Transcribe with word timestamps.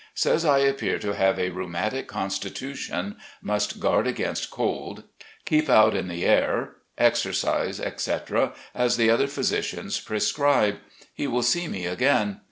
Says 0.15 0.43
I 0.43 0.57
appear 0.57 0.97
to 0.97 1.13
have 1.13 1.37
a 1.37 1.51
rheumatic 1.51 2.07
constitution, 2.07 3.17
must 3.39 3.79
guard 3.79 4.07
against 4.07 4.49
cold, 4.49 5.03
keep 5.45 5.69
out 5.69 5.95
in 5.95 6.07
the 6.07 6.25
air, 6.25 6.77
exercise, 6.97 7.79
etc., 7.79 8.53
as 8.73 8.97
the 8.97 9.11
other 9.11 9.27
physicians 9.27 9.99
prescribe. 9.99 10.77
He 11.13 11.27
will 11.27 11.43
see 11.43 11.67
me 11.67 11.85
again. 11.85 12.39